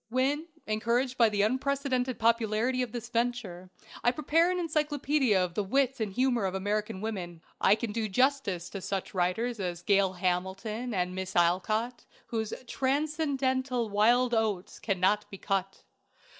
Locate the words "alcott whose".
11.35-12.51